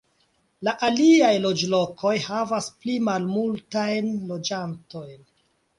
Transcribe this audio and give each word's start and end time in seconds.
La 0.67 0.71
aliaj 0.87 1.29
loĝlokoj 1.43 2.15
havas 2.31 2.73
pli 2.81 2.99
malmultajn 3.11 4.13
loĝantojn. 4.33 5.19